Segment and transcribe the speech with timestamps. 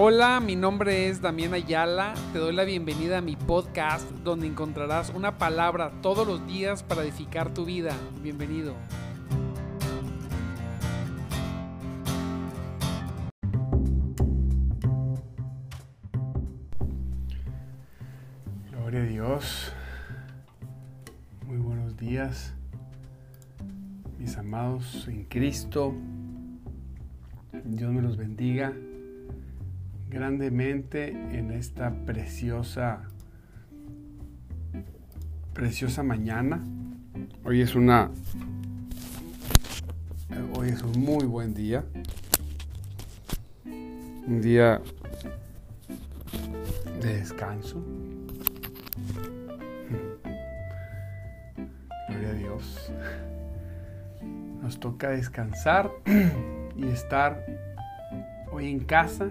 [0.00, 2.14] Hola, mi nombre es Damián Ayala.
[2.32, 7.02] Te doy la bienvenida a mi podcast donde encontrarás una palabra todos los días para
[7.02, 7.96] edificar tu vida.
[8.22, 8.76] Bienvenido.
[18.70, 19.72] Gloria a Dios.
[21.44, 22.54] Muy buenos días,
[24.16, 25.92] mis amados en Cristo.
[27.64, 28.72] Dios me los bendiga
[30.08, 33.02] grandemente en esta preciosa
[35.52, 36.64] preciosa mañana.
[37.44, 38.10] Hoy es una
[40.54, 41.84] hoy es un muy buen día.
[43.64, 44.80] Un día
[47.00, 47.82] de descanso.
[52.08, 52.92] Gloria a Dios.
[54.62, 55.90] Nos toca descansar
[56.76, 57.44] y estar
[58.52, 59.28] hoy en casa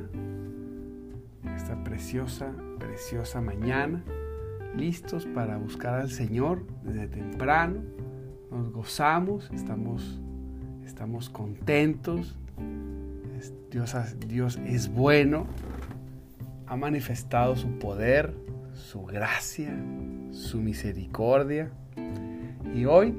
[1.68, 4.02] esta preciosa, preciosa mañana,
[4.78, 7.82] listos para buscar al Señor desde temprano.
[8.50, 10.22] Nos gozamos, estamos,
[10.86, 12.38] estamos contentos.
[13.70, 13.94] Dios,
[14.30, 15.46] Dios es bueno,
[16.68, 18.34] ha manifestado su poder,
[18.72, 19.76] su gracia,
[20.32, 21.70] su misericordia.
[22.74, 23.14] Y hoy,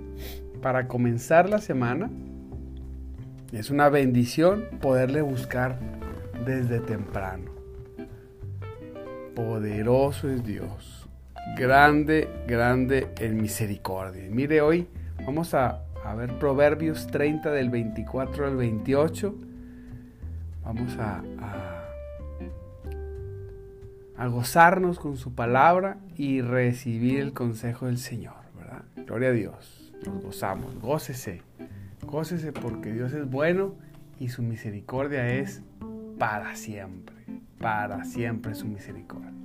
[0.62, 2.10] para comenzar la semana,
[3.52, 5.78] es una bendición poderle buscar
[6.46, 7.57] desde temprano.
[9.58, 11.08] Poderoso es Dios.
[11.56, 14.22] Grande, grande en misericordia.
[14.30, 14.86] Mire, hoy
[15.26, 15.82] vamos a,
[16.16, 19.34] ver Proverbios 30 del 24 al 28.
[20.62, 21.24] Vamos a,
[24.16, 28.84] a, gozarnos con su palabra y recibir el consejo del Señor, ¿verdad?
[29.06, 29.92] Gloria a Dios.
[30.06, 30.78] Nos gozamos.
[30.78, 31.42] Gócese.
[32.06, 33.74] Gócese porque Dios es bueno
[34.20, 35.62] y su misericordia es
[36.16, 37.18] para siempre
[37.58, 39.37] para siempre su misericordia.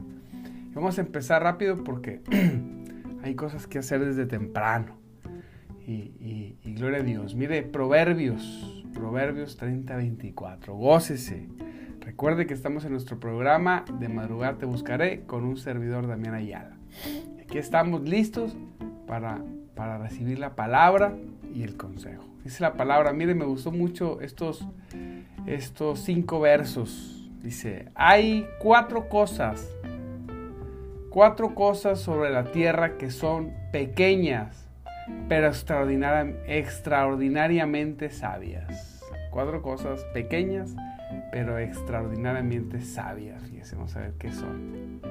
[0.73, 2.21] Vamos a empezar rápido porque
[3.23, 4.97] hay cosas que hacer desde temprano.
[5.85, 7.35] Y, gloria a Dios.
[7.35, 10.75] Mire, Proverbios, Proverbios 30, 24.
[10.75, 11.47] Gócese.
[11.99, 16.77] Recuerde que estamos en nuestro programa de Madrugar Te Buscaré con un servidor Damián Ayala.
[17.41, 18.55] Aquí estamos listos
[19.07, 19.43] para,
[19.75, 21.15] para recibir la palabra
[21.53, 22.25] y el consejo.
[22.43, 24.67] Dice la palabra, mire, me gustó mucho estos,
[25.45, 29.67] estos cinco versos Dice, hay cuatro cosas,
[31.13, 34.67] cuatro cosas sobre la tierra que son pequeñas,
[35.29, 38.99] pero extraordinariamente sabias.
[39.29, 40.75] Cuatro cosas pequeñas,
[41.31, 43.43] pero extraordinariamente sabias.
[43.43, 45.01] Fíjense, vamos a ver qué son.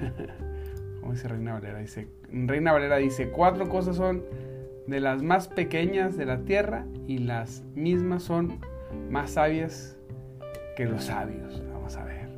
[1.00, 1.80] ¿Cómo dice Reina Valera?
[1.80, 4.22] Dice, Reina Valera dice, cuatro cosas son
[4.86, 8.60] de las más pequeñas de la tierra y las mismas son
[9.10, 9.98] más sabias
[10.76, 11.60] que los sabios.
[11.72, 12.28] Vamos a ver.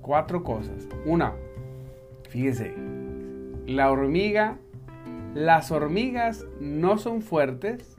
[0.00, 0.88] Cuatro cosas.
[1.06, 1.34] Una,
[2.34, 2.74] fíjese,
[3.68, 4.58] la hormiga,
[5.34, 7.96] las hormigas no son fuertes,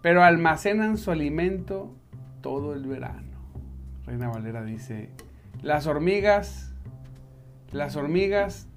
[0.00, 1.92] pero almacenan su alimento
[2.40, 3.36] todo el verano.
[4.06, 5.10] Reina Valera dice,
[5.60, 6.72] las hormigas,
[7.72, 8.68] las hormigas,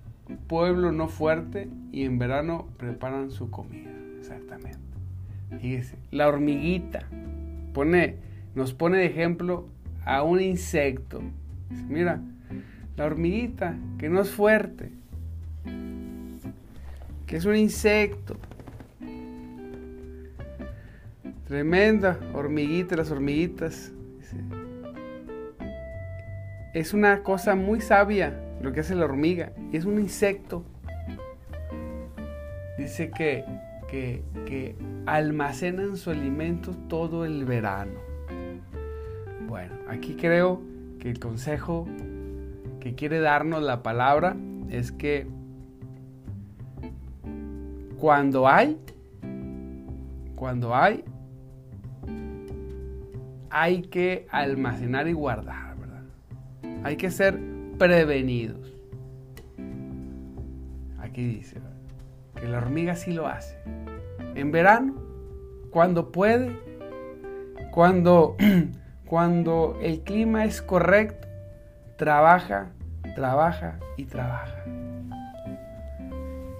[0.47, 3.91] pueblo no fuerte y en verano preparan su comida.
[4.19, 4.79] Exactamente.
[5.61, 7.07] Fíjese, la hormiguita
[7.71, 8.17] pone
[8.55, 9.69] nos pone de ejemplo
[10.03, 11.21] a un insecto.
[11.69, 12.21] Mira,
[12.97, 14.91] la hormiguita, que no es fuerte,
[17.25, 18.37] que es un insecto.
[21.47, 23.91] Tremenda hormiguita, las hormiguitas.
[26.73, 29.51] Es una cosa muy sabia lo que hace la hormiga.
[29.71, 30.63] Y es un insecto.
[32.77, 33.45] Dice que,
[33.89, 34.75] que, que
[35.05, 37.99] almacenan su alimento todo el verano.
[39.47, 40.61] Bueno, aquí creo
[40.99, 41.87] que el consejo
[42.85, 44.37] que quiere darnos la palabra
[44.69, 45.25] es que
[47.99, 48.79] cuando hay,
[50.35, 51.03] cuando hay,
[53.49, 56.03] hay que almacenar y guardar, ¿verdad?
[56.83, 57.39] Hay que ser
[57.79, 58.71] prevenidos.
[60.99, 61.57] Aquí dice
[62.39, 63.57] que la hormiga sí lo hace.
[64.35, 64.93] En verano,
[65.71, 66.55] cuando puede,
[67.71, 68.37] cuando
[69.05, 71.27] Cuando el clima es correcto,
[71.95, 72.71] trabaja,
[73.15, 74.63] trabaja y trabaja.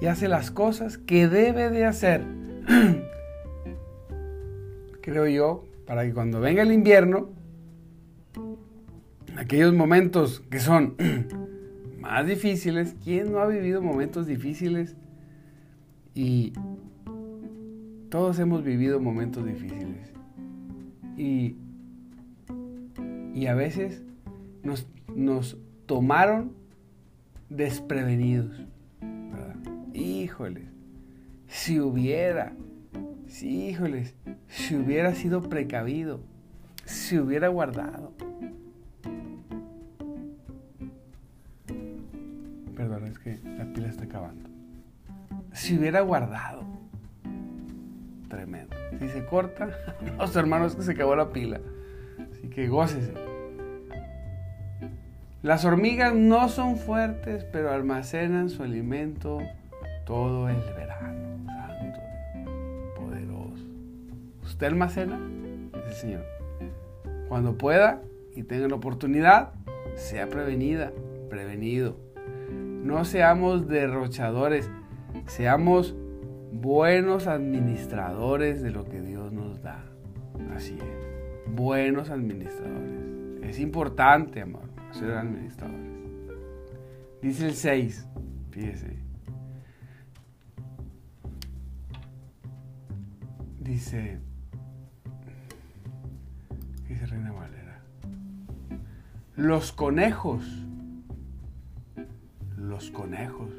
[0.01, 2.23] Y hace las cosas que debe de hacer.
[5.01, 7.29] Creo yo, para que cuando venga el invierno,
[9.37, 10.95] aquellos momentos que son
[11.99, 14.95] más difíciles, ¿quién no ha vivido momentos difíciles?
[16.15, 16.53] Y
[18.09, 20.13] todos hemos vivido momentos difíciles.
[21.17, 21.57] Y
[23.33, 24.01] Y a veces
[24.63, 26.53] nos, nos tomaron
[27.49, 28.65] desprevenidos.
[29.93, 30.65] Híjoles,
[31.47, 32.53] si hubiera,
[33.27, 34.15] si híjoles,
[34.47, 36.21] si hubiera sido precavido,
[36.83, 38.11] si hubiera guardado.
[42.75, 44.49] Perdón, es que la pila está acabando.
[45.53, 46.65] Si hubiera guardado.
[48.27, 48.75] Tremendo.
[48.99, 49.69] Si se corta,
[50.19, 51.61] los hermanos que se acabó la pila.
[52.31, 53.13] Así que gócese.
[55.45, 59.43] Las hormigas no son fuertes, pero almacenan su alimento
[60.03, 61.37] todo el verano.
[61.45, 61.99] Santo,
[62.95, 63.63] poderoso.
[64.43, 65.19] ¿Usted almacena?
[65.71, 66.25] Es el Señor.
[67.29, 68.01] Cuando pueda
[68.35, 69.51] y tenga la oportunidad,
[69.93, 70.91] sea prevenida,
[71.29, 71.95] prevenido.
[72.49, 74.71] No seamos derrochadores,
[75.27, 75.95] seamos
[76.53, 79.85] buenos administradores de lo que Dios nos da.
[80.55, 83.43] Así es, buenos administradores.
[83.43, 84.64] Es importante, amor,
[84.95, 85.93] ser administradores.
[87.21, 88.07] Dice el 6,
[88.51, 88.97] fíjese.
[93.59, 94.19] Dice,
[96.87, 97.81] dice Reina Valera,
[99.35, 100.45] los conejos,
[102.55, 103.49] los conejos,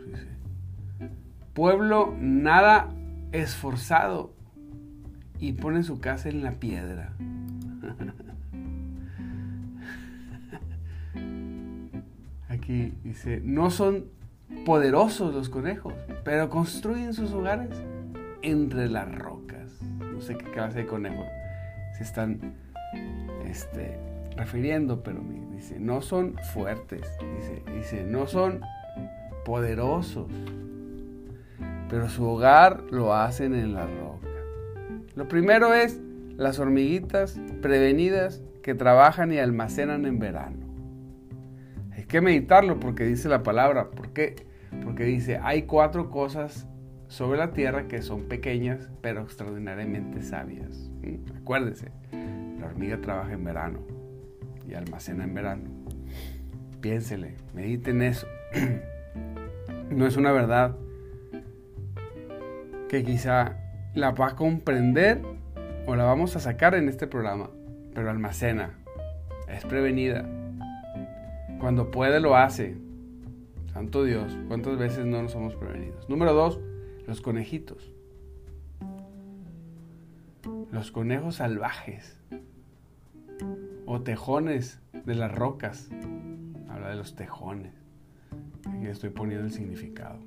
[1.54, 2.88] pueblo nada
[3.32, 4.32] esforzado
[5.40, 7.12] y pone su casa en la piedra.
[12.66, 14.06] Dice, no son
[14.64, 17.70] poderosos los conejos, pero construyen sus hogares
[18.42, 19.80] entre las rocas.
[19.82, 21.24] No sé qué clase de conejo
[21.96, 22.54] se están
[23.48, 23.98] este,
[24.36, 25.20] refiriendo, pero
[25.54, 27.02] dice, no son fuertes,
[27.38, 28.60] dice, dice, no son
[29.44, 30.26] poderosos,
[31.88, 34.26] pero su hogar lo hacen en la roca.
[35.14, 36.00] Lo primero es
[36.36, 40.65] las hormiguitas prevenidas que trabajan y almacenan en verano.
[42.08, 43.90] Que meditarlo porque dice la palabra.
[43.90, 44.46] ¿Por qué?
[44.84, 46.68] Porque dice, hay cuatro cosas
[47.08, 50.90] sobre la tierra que son pequeñas pero extraordinariamente sabias.
[51.02, 51.38] ¿Mm?
[51.40, 51.90] Acuérdese,
[52.60, 53.80] la hormiga trabaja en verano
[54.68, 55.70] y almacena en verano.
[56.80, 58.26] Piénsele, medite en eso.
[59.90, 60.76] no es una verdad
[62.88, 63.56] que quizá
[63.94, 65.22] la va a comprender
[65.86, 67.50] o la vamos a sacar en este programa,
[67.94, 68.74] pero almacena,
[69.48, 70.24] es prevenida.
[71.60, 72.76] Cuando puede lo hace.
[73.72, 76.08] Santo Dios, ¿cuántas veces no nos somos prevenidos?
[76.08, 76.60] Número dos,
[77.06, 77.92] los conejitos.
[80.70, 82.18] Los conejos salvajes
[83.86, 85.88] o tejones de las rocas.
[86.68, 87.72] Habla de los tejones.
[88.66, 90.18] Aquí estoy poniendo el significado.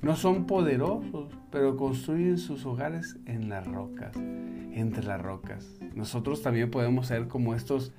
[0.00, 5.78] No son poderosos, pero construyen sus hogares en las rocas, entre las rocas.
[5.94, 7.92] Nosotros también podemos ser como estos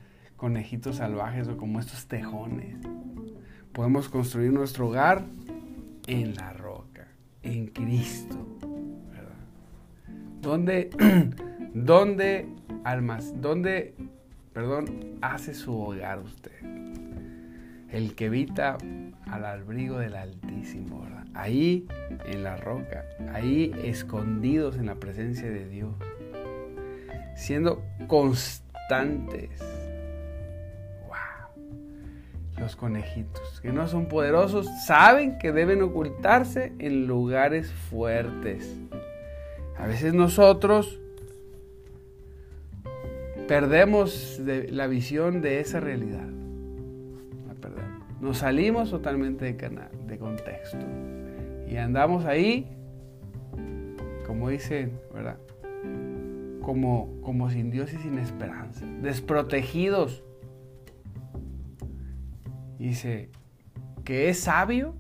[0.45, 2.77] conejitos salvajes o como estos tejones.
[3.73, 5.25] Podemos construir nuestro hogar
[6.05, 7.07] en la roca,
[7.41, 8.45] en Cristo.
[9.11, 9.33] ¿verdad?
[10.43, 10.91] ¿Dónde,
[11.73, 12.47] dónde,
[12.83, 13.95] almas, dónde,
[14.53, 16.51] perdón, hace su hogar usted?
[17.89, 18.77] El que evita
[19.25, 21.25] al abrigo del Altísimo, ¿verdad?
[21.33, 21.87] Ahí
[22.27, 23.03] en la roca,
[23.33, 25.95] ahí escondidos en la presencia de Dios,
[27.35, 29.84] siendo constantes.
[32.65, 38.75] Los conejitos, que no son poderosos, saben que deben ocultarse en lugares fuertes.
[39.77, 40.99] A veces nosotros
[43.47, 46.35] perdemos la visión de esa realidad
[48.25, 50.83] nos salimos totalmente de, canal, de contexto.
[51.69, 52.67] Y andamos ahí,
[54.25, 55.37] como dicen, ¿verdad?
[56.61, 58.85] Como, como sin Dios y sin esperanza.
[59.01, 60.23] Desprotegidos.
[62.85, 63.31] Dice
[64.03, 64.95] que es sabio,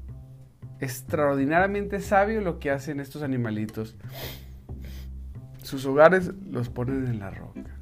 [0.79, 3.95] extraordinariamente sabio lo que hacen estos animalitos.
[5.61, 7.77] Sus hogares los ponen en la roca.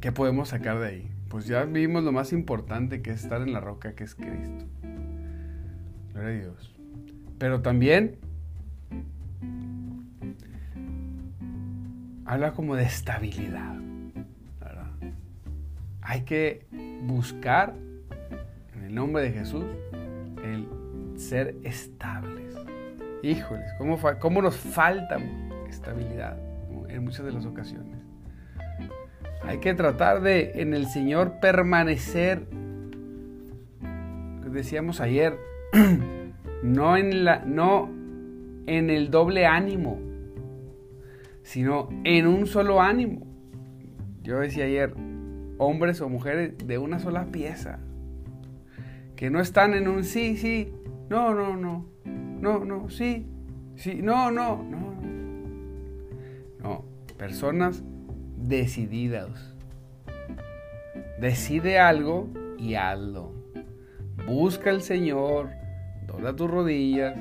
[0.00, 1.10] ¿Qué podemos sacar de ahí?
[1.28, 4.64] pues ya vimos lo más importante que es estar en la roca que es Cristo.
[6.12, 6.74] Gloria a Dios.
[7.38, 8.16] Pero también
[12.26, 13.74] habla como de estabilidad.
[16.00, 16.66] Hay que
[17.02, 17.74] buscar
[18.90, 19.64] el nombre de Jesús
[20.42, 20.66] el
[21.16, 22.56] ser estables.
[23.22, 25.16] Híjoles, ¿cómo, cómo nos falta
[25.68, 26.36] estabilidad
[26.88, 28.00] en muchas de las ocasiones?
[29.44, 32.48] Hay que tratar de en el Señor permanecer.
[34.50, 35.38] Decíamos ayer,
[36.64, 37.88] no en, la, no
[38.66, 40.00] en el doble ánimo,
[41.44, 43.24] sino en un solo ánimo.
[44.24, 44.94] Yo decía ayer,
[45.58, 47.78] hombres o mujeres de una sola pieza.
[49.20, 50.72] Que no están en un sí, sí,
[51.10, 53.26] no, no, no, no, no, sí,
[53.76, 54.94] sí, no, no, no.
[56.58, 56.84] No,
[57.18, 57.82] personas
[58.38, 59.54] decididas.
[61.20, 63.34] Decide algo y hazlo.
[64.26, 65.50] Busca al Señor,
[66.06, 67.14] dobla tus rodillas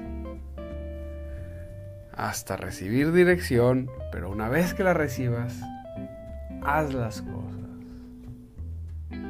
[2.14, 5.60] hasta recibir dirección, pero una vez que la recibas,
[6.62, 7.60] haz las cosas.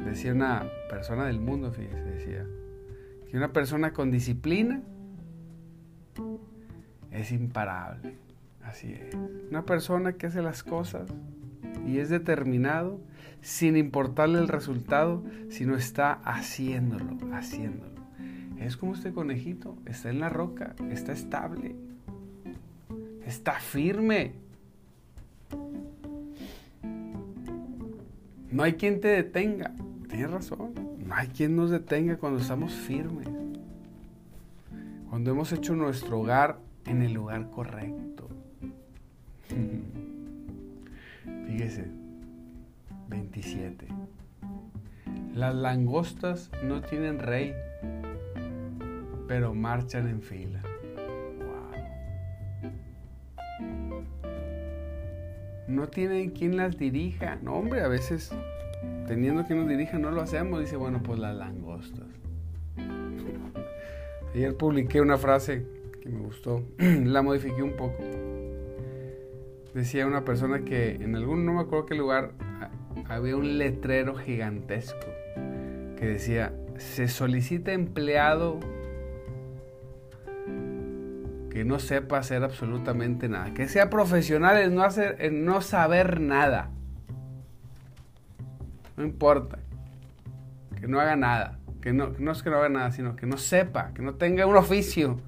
[0.04, 2.46] Decía una persona del mundo, fíjese, decía,
[3.30, 4.82] que una persona con disciplina
[7.12, 8.16] es imparable.
[8.62, 9.14] Así es.
[9.50, 11.08] Una persona que hace las cosas
[11.86, 13.00] y es determinado
[13.40, 18.00] sin importarle el resultado, sino está haciéndolo, haciéndolo.
[18.58, 21.74] Es como este conejito, está en la roca, está estable,
[23.24, 24.34] está firme.
[28.50, 29.72] No hay quien te detenga.
[30.08, 30.89] Tienes razón.
[31.10, 33.26] No hay quien nos detenga cuando estamos firmes.
[35.08, 38.28] Cuando hemos hecho nuestro hogar en el lugar correcto.
[41.48, 41.88] Fíjese,
[43.08, 43.88] 27.
[45.34, 47.54] Las langostas no tienen rey,
[49.26, 50.62] pero marchan en fila.
[55.66, 57.34] No tienen quien las dirija.
[57.42, 58.32] No, hombre, a veces
[59.10, 60.60] teniendo quien nos dirija no lo hacemos.
[60.60, 62.06] Dice, bueno, pues las langostas.
[64.32, 65.66] Ayer publiqué una frase
[66.00, 67.98] que me gustó, la modifiqué un poco.
[69.74, 72.30] Decía una persona que en algún, no me acuerdo qué lugar,
[73.08, 75.08] había un letrero gigantesco
[75.96, 78.60] que decía, se solicita empleado
[81.50, 86.20] que no sepa hacer absolutamente nada, que sea profesional en no, hacer, en no saber
[86.20, 86.70] nada.
[89.00, 89.58] No importa,
[90.78, 93.38] que no haga nada, que no, no es que no haga nada, sino que no
[93.38, 95.18] sepa, que no tenga un oficio,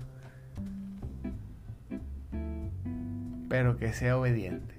[3.49, 4.75] pero que sea obediente.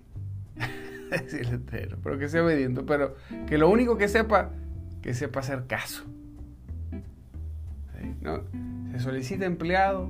[2.03, 3.15] pero que sea obediente, pero
[3.47, 4.51] que lo único que sepa,
[5.01, 6.03] que sepa hacer caso.
[8.21, 8.43] ¿No?
[8.91, 10.07] Se solicita empleado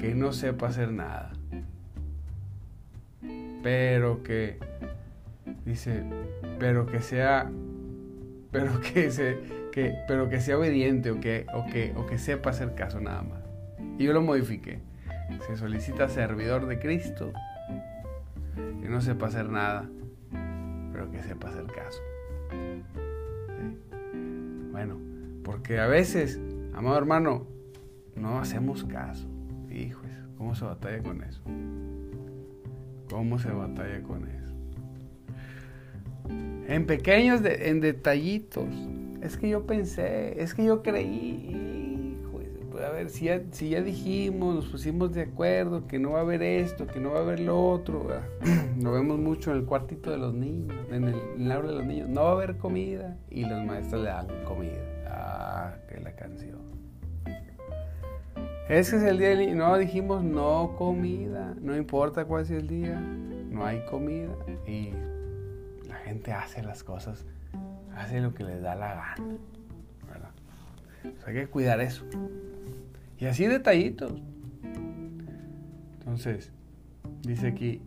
[0.00, 1.34] que no sepa hacer nada,
[3.62, 4.71] pero que
[5.64, 6.04] dice,
[6.58, 7.50] pero que sea,
[8.50, 9.38] pero que se,
[9.72, 13.22] que, pero que sea obediente o que, o que, o que sepa hacer caso nada
[13.22, 13.42] más.
[13.98, 14.80] Y yo lo modifiqué.
[15.46, 17.32] Se solicita servidor de Cristo
[18.54, 19.88] que no sepa hacer nada,
[20.92, 22.00] pero que sepa hacer caso.
[24.70, 24.98] Bueno,
[25.44, 26.40] porque a veces,
[26.74, 27.46] amado hermano,
[28.16, 29.26] no hacemos caso.
[29.70, 31.42] Hijos, ¿cómo se batalla con eso?
[33.08, 34.41] ¿Cómo se batalla con eso?
[36.28, 38.68] En pequeños, en detallitos.
[39.20, 42.16] Es que yo pensé, es que yo creí.
[42.72, 46.42] Pues, a ver, si ya, dijimos, nos pusimos de acuerdo que no va a haber
[46.42, 48.08] esto, que no va a haber lo otro.
[48.80, 51.84] Lo vemos mucho en el cuartito de los niños, en el, en aula de los
[51.84, 52.08] niños.
[52.08, 54.80] No va a haber comida y los maestros le dan comida.
[55.06, 56.58] Ah, que la canción.
[58.68, 61.54] Ese es el día del No, dijimos no comida.
[61.60, 62.98] No importa cuál sea el día.
[62.98, 64.30] No hay comida.
[64.66, 64.90] Y
[66.12, 67.24] gente hace las cosas.
[67.96, 69.14] Hace lo que les da la gana.
[70.06, 70.30] ¿verdad?
[71.26, 72.04] hay que cuidar eso.
[73.18, 74.12] Y así detallitos.
[75.98, 76.52] Entonces,
[77.22, 77.80] dice aquí.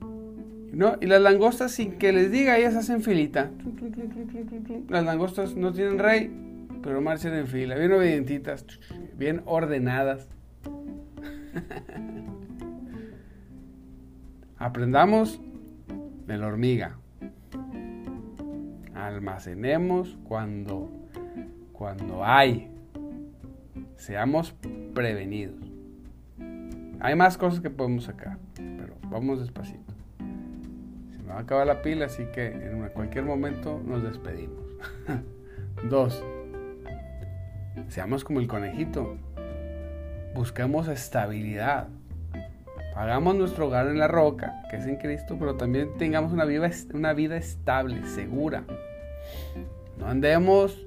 [0.71, 3.51] No, y las langostas sin que les diga, ellas hacen filita.
[4.89, 6.31] Las langostas no tienen rey,
[6.81, 8.65] pero marchan en fila, bien obedientitas,
[9.15, 10.27] bien ordenadas.
[14.57, 15.39] Aprendamos
[16.25, 16.97] de la hormiga.
[18.95, 20.89] Almacenemos cuando,
[21.73, 22.71] cuando hay.
[23.97, 24.55] Seamos
[24.93, 25.71] prevenidos.
[26.99, 29.93] Hay más cosas que podemos sacar, pero vamos despacito.
[31.11, 34.63] Se me va a acabar la pila, así que en cualquier momento nos despedimos.
[35.89, 36.23] Dos,
[37.89, 39.17] seamos como el conejito
[40.35, 41.87] buscamos estabilidad.
[42.93, 46.69] Hagamos nuestro hogar en la roca, que es en Cristo, pero también tengamos una vida,
[46.93, 48.63] una vida estable, segura.
[49.97, 50.85] No andemos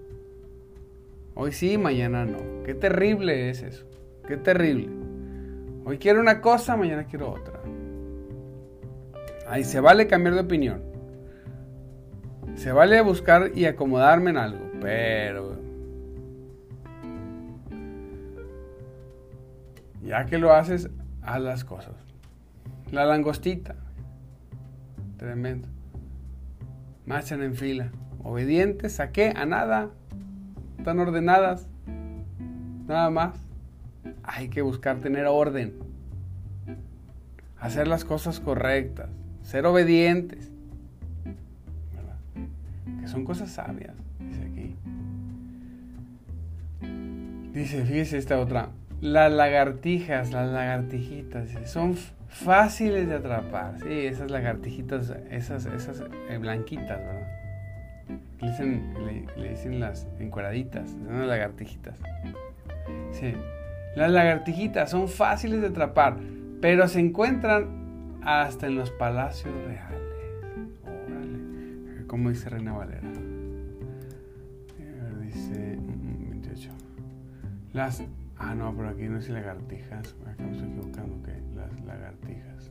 [1.35, 2.63] hoy sí, mañana no.
[2.65, 3.87] Qué terrible es eso.
[4.27, 4.89] Qué terrible.
[5.85, 7.61] Hoy quiero una cosa, mañana quiero otra.
[9.49, 10.83] Ahí se vale cambiar de opinión.
[12.57, 15.59] Se vale buscar y acomodarme en algo, pero
[20.09, 20.89] Ya que lo haces,
[21.21, 21.95] haz las cosas.
[22.91, 23.77] La langostita.
[25.19, 25.69] Tremendo.
[27.05, 27.91] marchan en fila.
[28.23, 29.33] Obedientes a qué?
[29.37, 29.91] A nada.
[30.79, 31.69] Están ordenadas.
[32.87, 33.35] Nada más.
[34.23, 35.75] Hay que buscar tener orden.
[37.59, 39.09] Hacer las cosas correctas.
[39.43, 40.51] Ser obedientes.
[43.01, 43.95] Que son cosas sabias.
[44.19, 44.77] Dice aquí.
[47.53, 48.71] Dice, fíjese esta otra.
[49.01, 51.97] Las lagartijas, las lagartijitas, son
[52.29, 53.79] fáciles de atrapar.
[53.81, 57.18] Sí, esas lagartijitas, esas, esas eh, blanquitas, ¿verdad?
[58.41, 58.95] Le dicen,
[59.37, 61.99] le, dicen las encueraditas, las lagartijitas.
[63.13, 63.35] Sí.
[63.97, 66.19] Las lagartijitas son fáciles de atrapar,
[66.61, 69.99] pero se encuentran hasta en los palacios reales.
[70.85, 72.07] Órale.
[72.07, 73.09] Como dice Reina Valera.
[75.21, 76.71] Dice 28.
[76.71, 78.05] Mm, mm, las.
[78.37, 80.15] Ah, no, pero aquí no dice lagartijas.
[80.27, 81.21] Acá me estoy equivocando.
[81.25, 82.71] Que las lagartijas.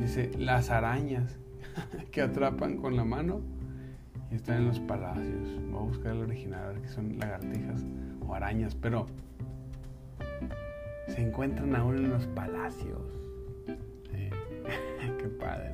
[0.00, 1.38] Dice las arañas
[2.10, 3.40] que atrapan con la mano
[4.30, 5.48] y están en los palacios.
[5.70, 7.84] Voy a buscar el original, a ver qué son lagartijas
[8.26, 9.06] o arañas, pero
[11.08, 13.00] se encuentran aún en los palacios.
[15.18, 15.72] qué padre.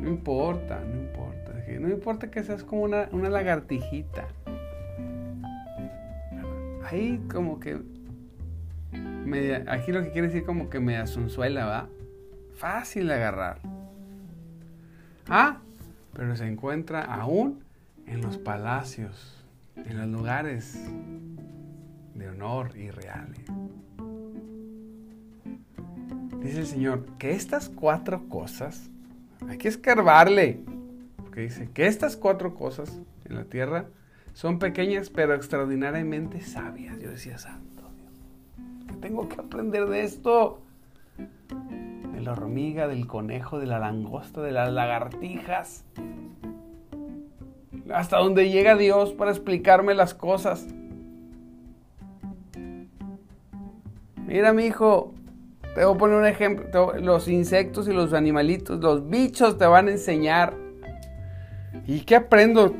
[0.00, 1.52] No importa, no importa.
[1.80, 4.28] No importa que seas como una, una lagartijita.
[6.84, 7.80] Ahí como que...
[9.66, 11.88] aquí lo que quiere decir como que me asunzuela, ¿va?
[12.52, 13.58] Fácil de agarrar.
[15.28, 15.60] Ah,
[16.14, 17.64] pero se encuentra aún
[18.06, 19.44] en los palacios,
[19.76, 20.78] en los lugares
[22.14, 23.44] de honor y reales.
[26.40, 28.90] Dice el Señor que estas cuatro cosas,
[29.48, 30.60] hay que escarbarle,
[31.16, 33.86] porque dice que estas cuatro cosas en la tierra
[34.34, 36.98] son pequeñas pero extraordinariamente sabias.
[37.00, 40.60] Yo decía, Santo Dios, ¿qué tengo que aprender de esto?
[42.24, 45.84] La hormiga, del conejo, de la langosta, de las lagartijas.
[47.92, 50.66] Hasta donde llega Dios para explicarme las cosas.
[54.26, 55.12] Mira, mi hijo,
[55.74, 56.94] te voy a poner un ejemplo.
[56.98, 60.54] Los insectos y los animalitos, los bichos te van a enseñar.
[61.86, 62.74] ¿Y qué aprendo?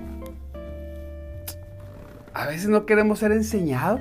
[2.33, 4.01] A veces no queremos ser enseñados.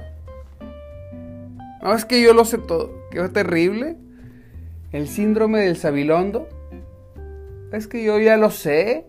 [1.81, 2.91] No, es que yo lo sé todo.
[3.11, 3.97] Qué terrible
[4.93, 6.47] el síndrome del sabilondo.
[7.73, 9.07] Es que yo ya lo sé.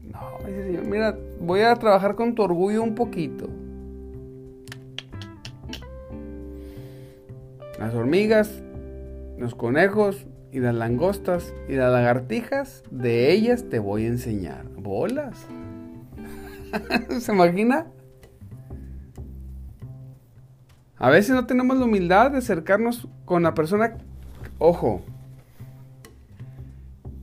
[0.00, 0.38] No,
[0.84, 3.48] mira, voy a trabajar con tu orgullo un poquito.
[7.78, 8.62] Las hormigas,
[9.38, 14.64] los conejos y las langostas y las lagartijas, de ellas te voy a enseñar.
[14.78, 15.46] Bolas.
[17.20, 17.86] ¿Se imagina?
[20.96, 23.98] A veces no tenemos la humildad de acercarnos con la persona,
[24.58, 25.02] ojo,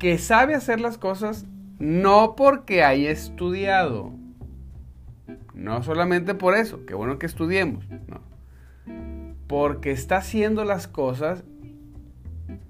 [0.03, 1.45] que sabe hacer las cosas
[1.79, 4.11] no porque haya estudiado.
[5.53, 8.19] No solamente por eso, qué bueno que estudiemos, no.
[9.47, 11.45] Porque está haciendo las cosas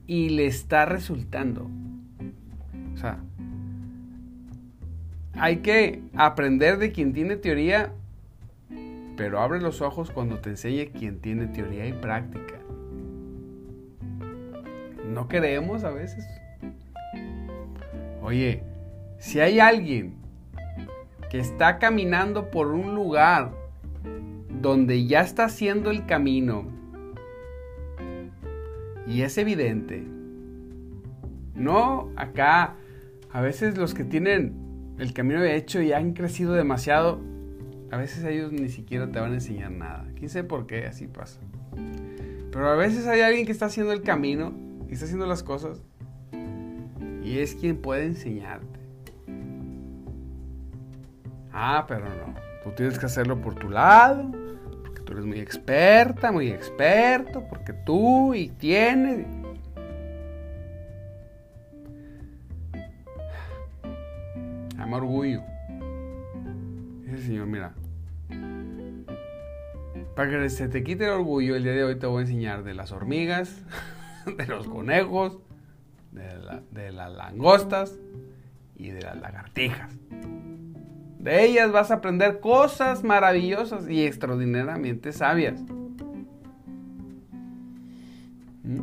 [0.06, 1.72] y le está resultando.
[2.93, 3.17] O sea,
[5.34, 7.93] hay que aprender de quien tiene teoría,
[9.17, 12.60] pero abre los ojos cuando te enseñe quien tiene teoría y práctica.
[15.12, 16.28] No queremos a veces
[18.23, 18.63] Oye,
[19.19, 20.15] si hay alguien
[21.29, 23.51] que está caminando por un lugar
[24.62, 26.65] donde ya está haciendo el camino
[29.05, 30.05] y es evidente,
[31.53, 32.75] no acá,
[33.29, 37.19] a veces los que tienen el camino hecho y han crecido demasiado,
[37.91, 40.07] a veces ellos ni siquiera te van a enseñar nada.
[40.15, 41.41] Quién sé por qué así pasa.
[42.51, 44.53] Pero a veces hay alguien que está haciendo el camino
[44.88, 45.83] y está haciendo las cosas
[47.23, 48.79] y es quien puede enseñarte.
[51.51, 52.33] Ah, pero no.
[52.63, 54.31] Tú tienes que hacerlo por tu lado,
[54.83, 59.27] porque tú eres muy experta, muy experto, porque tú y tienes.
[64.77, 65.41] Ama orgullo.
[67.05, 67.73] Dice Señor, mira.
[70.15, 72.63] Para que se te quite el orgullo, el día de hoy te voy a enseñar
[72.63, 73.63] de las hormigas,
[74.38, 75.39] de los conejos,
[76.13, 77.97] de, las langostas
[78.76, 79.93] y de las lagartijas.
[81.19, 85.62] De ellas vas a aprender cosas maravillosas y extraordinariamente sabias.
[88.63, 88.82] ¿Mm?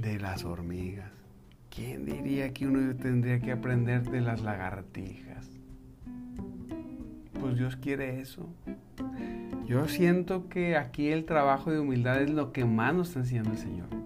[0.00, 1.10] De las hormigas.
[1.74, 5.50] ¿Quién diría que uno tendría que aprender de las lagartijas?
[7.40, 8.48] Pues Dios quiere eso.
[9.66, 13.50] Yo siento que aquí el trabajo de humildad es lo que más nos está enseñando
[13.50, 14.03] el Señor.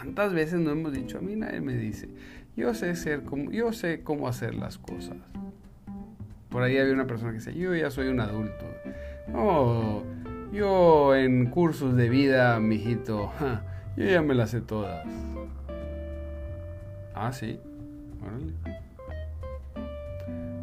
[0.00, 1.18] ¿Cuántas veces no hemos dicho?
[1.18, 2.08] A mí nadie me dice.
[2.56, 5.18] Yo sé ser como, yo sé cómo hacer las cosas.
[6.48, 8.64] Por ahí había una persona que decía, yo ya soy un adulto.
[9.34, 10.02] Oh,
[10.52, 13.30] yo en cursos de vida, mijito,
[13.96, 15.06] yo ya me las sé todas.
[17.14, 17.60] Ah, sí.
[18.22, 18.54] Órale.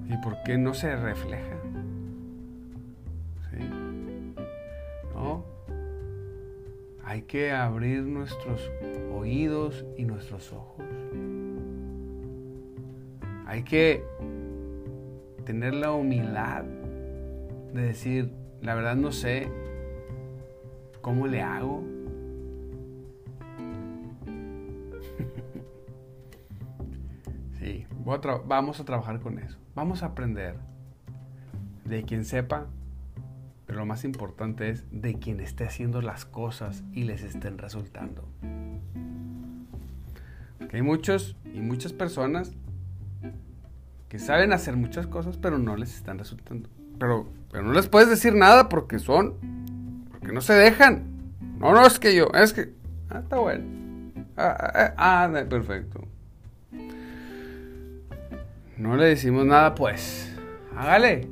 [0.10, 1.57] ¿Y por qué no se refleja?
[7.08, 8.70] Hay que abrir nuestros
[9.15, 10.84] oídos y nuestros ojos.
[13.46, 14.04] Hay que
[15.46, 16.65] tener la humildad
[17.74, 19.50] de decir, la verdad no sé
[21.00, 21.82] cómo le hago.
[27.60, 29.58] sí, vamos a trabajar con eso.
[29.76, 30.56] Vamos a aprender
[31.86, 32.67] de quien sepa,
[33.68, 38.24] pero lo más importante es de quien esté haciendo las cosas y les estén resultando.
[40.58, 42.54] Porque hay muchos y muchas personas
[44.08, 46.70] que saben hacer muchas cosas, pero no les están resultando.
[46.98, 49.36] Pero, pero no les puedes decir nada porque son,
[50.12, 51.04] porque no se dejan.
[51.60, 52.74] No, no, es que yo, es que,
[53.10, 53.66] ah, está bueno.
[54.38, 56.08] Ah, ah, ah, ah perfecto.
[58.78, 60.34] No le decimos nada, pues.
[60.74, 61.28] Hágale.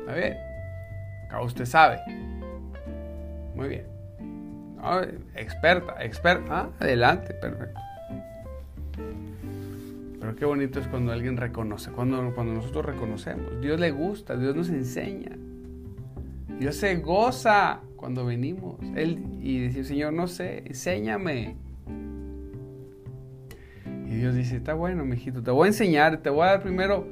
[0.00, 0.47] Está bien.
[1.28, 1.98] Acá usted sabe.
[3.54, 3.84] Muy bien.
[5.36, 6.60] experta, experta.
[6.60, 7.78] Ah, adelante, perfecto.
[10.18, 13.60] Pero qué bonito es cuando alguien reconoce, cuando, cuando nosotros reconocemos.
[13.60, 15.36] Dios le gusta, Dios nos enseña.
[16.58, 18.76] Dios se goza cuando venimos.
[18.96, 21.56] Él y decir, Señor, no sé, enséñame.
[24.06, 27.06] Y Dios dice, está bueno, mijito, te voy a enseñar, te voy a dar primero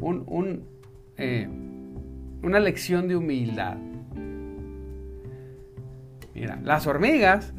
[0.00, 0.64] un,
[1.16, 1.48] eh,
[2.42, 3.76] una lección de humildad.
[6.34, 7.52] Mira, las hormigas,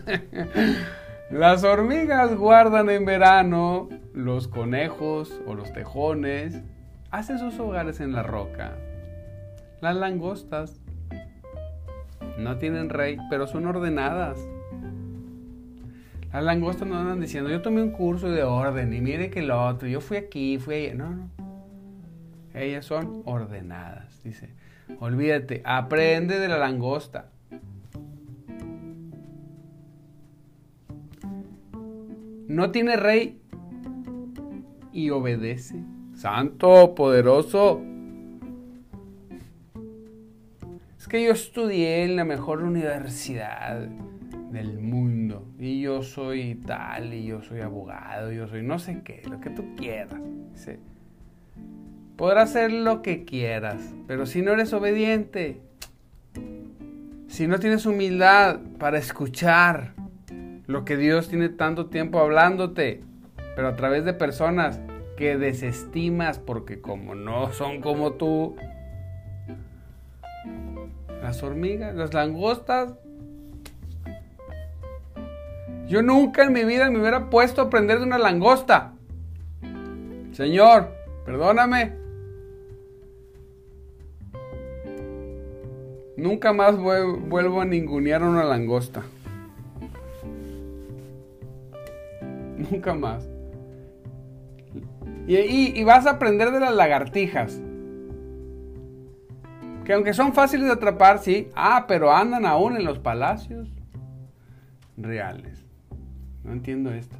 [1.30, 6.60] las hormigas guardan en verano los conejos o los tejones,
[7.10, 8.72] hacen sus hogares en la roca.
[9.80, 10.80] Las langostas
[12.38, 14.38] no tienen rey, pero son ordenadas.
[16.32, 19.66] Las langostas no andan diciendo, yo tomé un curso de orden y mire que lo
[19.66, 20.94] otro, yo fui aquí, fui allá.
[20.94, 21.41] No, no.
[22.54, 24.50] Ellas son ordenadas, dice.
[25.00, 27.30] Olvídate, aprende de la langosta.
[32.48, 33.40] No tiene rey
[34.92, 35.82] y obedece.
[36.14, 37.80] Santo, poderoso.
[40.98, 43.88] Es que yo estudié en la mejor universidad
[44.52, 45.48] del mundo.
[45.58, 49.50] Y yo soy tal, y yo soy abogado, yo soy no sé qué, lo que
[49.50, 50.20] tú quieras.
[52.22, 55.60] Podrás hacer lo que quieras, pero si no eres obediente,
[57.26, 59.94] si no tienes humildad para escuchar
[60.68, 63.00] lo que Dios tiene tanto tiempo hablándote,
[63.56, 64.78] pero a través de personas
[65.16, 68.54] que desestimas porque como no son como tú,
[71.20, 72.92] las hormigas, las langostas,
[75.88, 78.92] yo nunca en mi vida me hubiera puesto a aprender de una langosta.
[80.30, 80.92] Señor,
[81.26, 82.01] perdóname.
[86.16, 89.02] Nunca más vuelvo a ningunear una langosta.
[92.70, 93.28] Nunca más.
[95.26, 97.60] Y, y, vas a aprender de las lagartijas.
[99.84, 101.48] Que aunque son fáciles de atrapar, sí.
[101.54, 103.68] Ah, pero andan aún en los palacios
[104.96, 105.64] reales.
[106.44, 107.16] No entiendo esto.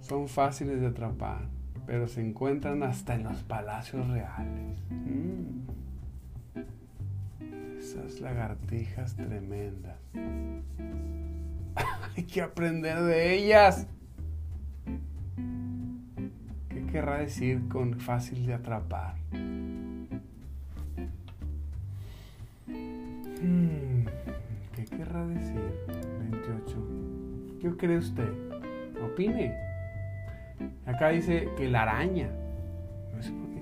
[0.00, 1.48] Son fáciles de atrapar,
[1.86, 4.78] pero se encuentran hasta en los palacios reales.
[4.90, 5.83] Mm.
[7.94, 9.96] Esas lagartijas tremendas.
[12.16, 13.86] Hay que aprender de ellas.
[16.68, 19.14] ¿Qué querrá decir con fácil de atrapar?
[23.40, 24.06] Hmm,
[24.74, 25.60] ¿Qué querrá decir?
[27.60, 28.32] ¿Qué cree usted?
[29.02, 29.54] Opine.
[30.84, 32.30] Acá dice que la araña.
[33.14, 33.53] No sé por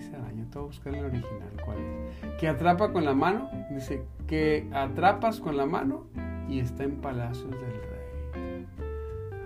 [0.52, 1.50] que buscar el original.
[1.64, 2.36] ¿Cuál es?
[2.38, 3.50] Que atrapa con la mano.
[3.70, 6.06] Dice que atrapas con la mano
[6.48, 8.66] y está en palacios del rey.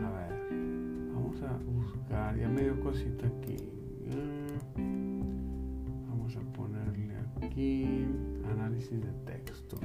[0.05, 0.51] A ver.
[1.15, 2.37] Vamos a buscar.
[2.37, 3.57] Ya me dio cosita aquí.
[4.77, 6.09] Mm.
[6.09, 8.07] Vamos a ponerle aquí.
[8.51, 9.79] Análisis de texto.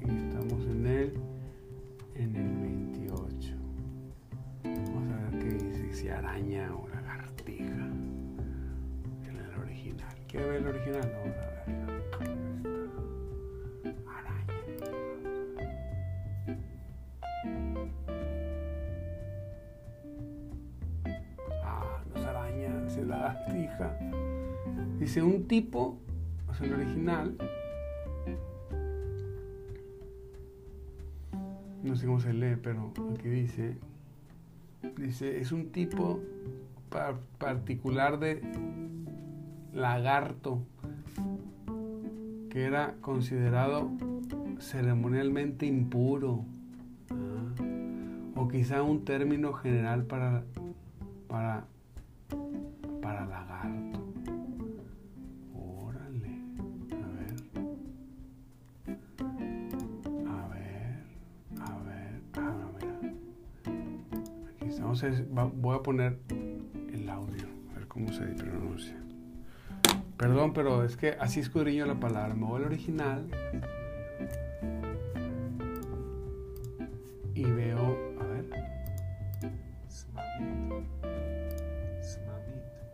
[0.00, 1.12] Y estamos en el
[2.14, 3.54] en el 28.
[4.64, 6.88] Vamos a ver qué dice, si araña o
[10.28, 11.10] Quiero ver el original.
[11.16, 11.58] Vamos a ver.
[14.06, 14.54] Araña.
[21.64, 23.98] Ah, no es araña, es la hija.
[24.98, 25.98] Dice un tipo,
[26.46, 27.34] o sea, el original.
[31.82, 33.78] No sé cómo se lee, pero aquí dice.
[34.98, 36.20] Dice, es un tipo
[37.38, 38.42] particular de
[39.78, 40.66] lagarto
[42.50, 43.90] que era considerado
[44.58, 46.44] ceremonialmente impuro.
[48.34, 50.44] O quizá un término general para
[51.28, 51.66] para
[53.02, 54.00] para lagarto.
[55.54, 56.34] Órale
[56.92, 57.36] a ver.
[60.26, 61.04] A ver
[61.60, 62.22] a ver
[64.50, 65.04] aquí estamos
[65.54, 66.18] voy a poner
[66.92, 69.07] el audio a ver cómo se pronuncia
[70.18, 72.34] Perdón, pero es que así escudriño la palabra.
[72.34, 73.24] Me voy al original.
[77.34, 78.44] Y veo, a ver.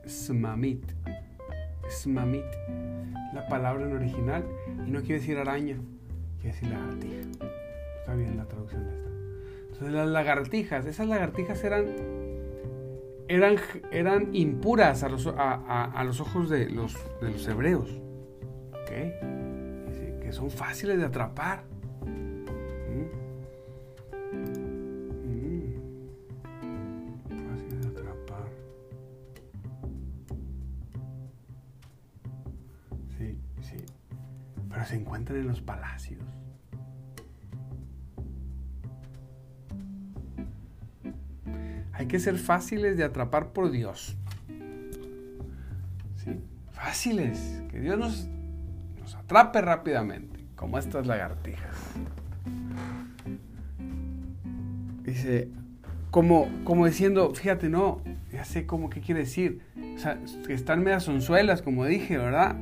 [0.07, 0.85] Smamit.
[1.89, 2.45] Smamit.
[3.33, 4.45] La palabra en original.
[4.87, 5.79] Y no quiere decir araña.
[6.43, 7.49] Quiere decir lagartija.
[8.01, 9.09] Está bien la traducción de esta.
[9.63, 10.85] Entonces las lagartijas.
[10.85, 11.87] Esas lagartijas eran
[13.29, 13.57] eran,
[13.91, 18.01] eran impuras a los, a, los ojos de los, de los hebreos.
[18.87, 21.65] Que son fáciles de atrapar.
[22.07, 22.45] Mm.
[22.93, 23.15] Mm.
[34.71, 36.24] Pero se encuentran en los palacios.
[42.05, 44.15] Hay que ser fáciles de atrapar por Dios.
[46.73, 47.63] Fáciles.
[47.71, 48.29] Que Dios nos,
[49.01, 51.75] nos atrape rápidamente, como estas lagartijas.
[55.03, 55.49] Dice,
[56.11, 59.63] como, como diciendo, fíjate, no, ya sé cómo qué quiere decir.
[59.97, 62.55] O sea, que están medias sonzuelas, como dije, ¿verdad?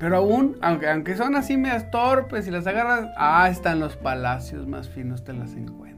[0.00, 4.66] Pero aún, aunque, aunque son así medias torpes y las agarras, ah, están los palacios
[4.66, 5.95] más finos, te las encuentras.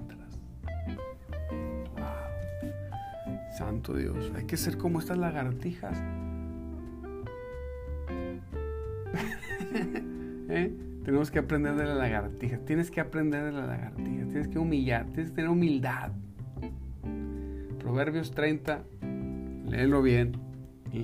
[3.59, 5.99] Santo Dios, hay que ser como estas lagartijas.
[10.49, 10.73] ¿Eh?
[11.05, 12.59] Tenemos que aprender de la lagartija.
[12.59, 14.27] Tienes que aprender de la lagartija.
[14.27, 15.07] Tienes que humillar.
[15.07, 16.13] Tienes que tener humildad.
[17.81, 18.85] Proverbios 30.
[19.67, 20.37] Léelo bien.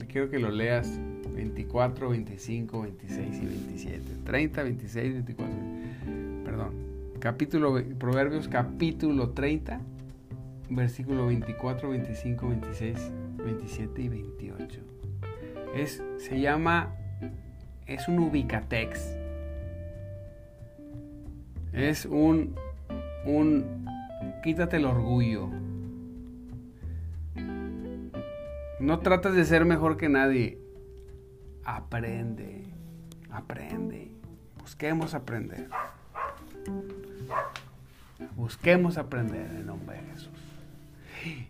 [0.06, 1.00] Quiero que lo leas.
[1.34, 4.00] 24, 25, 26 y 27.
[4.24, 5.54] 30, 26, 24.
[6.44, 6.70] Perdón.
[7.18, 9.80] Capítulo, Proverbios capítulo 30
[10.76, 13.12] versículo 24, 25, 26,
[13.44, 14.80] 27 y 28.
[15.74, 16.94] Es, se llama,
[17.86, 19.16] es un ubicatex.
[21.72, 22.54] Es un,
[23.26, 23.86] un,
[24.42, 25.50] quítate el orgullo.
[28.80, 30.58] No tratas de ser mejor que nadie.
[31.64, 32.64] Aprende,
[33.30, 34.12] aprende.
[34.60, 35.68] Busquemos aprender.
[38.36, 40.53] Busquemos aprender en nombre de Jesús.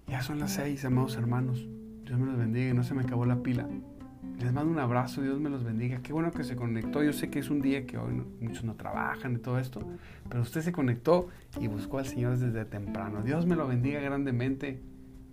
[0.06, 1.66] Ya son las seis, amados hermanos.
[2.04, 3.66] Dios me los bendiga no se me acabó la pila.
[4.40, 6.00] Les mando un abrazo, Dios me los bendiga.
[6.02, 7.02] Qué bueno que se conectó.
[7.02, 9.86] Yo sé que es un día que hoy muchos no trabajan y todo esto,
[10.28, 11.28] pero usted se conectó
[11.60, 13.22] y buscó al Señor desde temprano.
[13.22, 14.80] Dios me lo bendiga grandemente.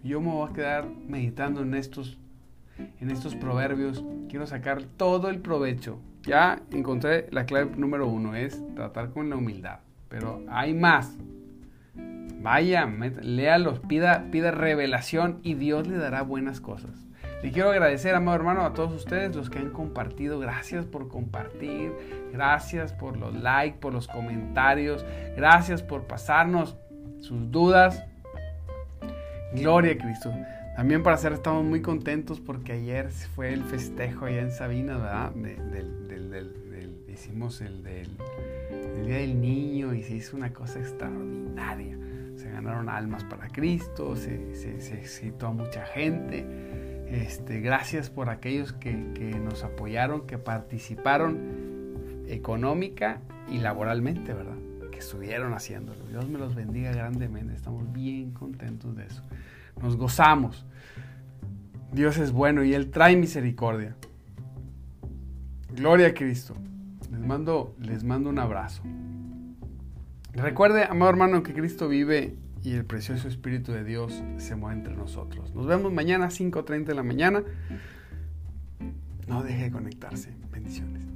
[0.04, 2.18] Yo me voy a quedar meditando en estos,
[3.00, 4.04] en estos proverbios.
[4.30, 6.00] Quiero sacar todo el provecho.
[6.24, 9.80] Ya encontré la clave número uno, es tratar con la humildad.
[10.10, 11.18] Pero hay más.
[12.42, 12.86] Vaya,
[13.22, 16.92] léalos, pida, pida revelación y Dios le dará buenas cosas.
[17.44, 20.40] Le quiero agradecer, amado hermano, a todos ustedes los que han compartido.
[20.40, 21.92] Gracias por compartir.
[22.32, 25.06] Gracias por los likes, por los comentarios.
[25.36, 26.78] Gracias por pasarnos
[27.20, 28.04] sus dudas.
[29.54, 30.32] Gloria a Cristo.
[30.76, 35.32] También para hacer, estamos muy contentos porque ayer fue el festejo allá en Sabina, ¿verdad?
[37.08, 38.10] hicimos el del
[39.06, 42.01] Día del Niño y se hizo una cosa extraordinaria
[42.42, 46.46] se ganaron almas para Cristo, se, se, citó a mucha gente.
[47.08, 54.56] Este, gracias por aquellos que, nos apoyaron, que participaron económica y laboralmente, ¿verdad?
[54.92, 56.04] Que estuvieron haciéndolo.
[56.08, 57.54] Dios me los bendiga grandemente.
[57.54, 59.22] Estamos bien contentos de eso.
[59.80, 60.66] Nos gozamos.
[61.92, 63.96] Dios es bueno y Él trae misericordia.
[65.76, 66.56] Gloria a Cristo.
[67.12, 68.82] Les mando, les mando un abrazo.
[70.34, 74.96] Recuerde, amado hermano, que Cristo vive y el precioso Espíritu de Dios se mueve entre
[74.96, 75.54] nosotros.
[75.54, 77.44] Nos vemos mañana a 5.30 de la mañana.
[79.28, 80.34] No deje de conectarse.
[80.52, 81.11] Bendiciones.